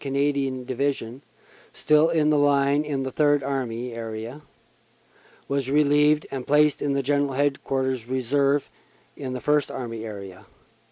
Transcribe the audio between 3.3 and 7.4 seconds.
Army area, was relieved and placed in General